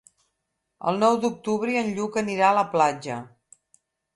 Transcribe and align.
El 0.91 0.97
nou 1.03 1.17
d'octubre 1.25 1.77
en 1.83 1.91
Lluc 1.99 2.19
anirà 2.25 2.49
a 2.51 2.59
la 2.63 2.67
platja. 2.73 3.19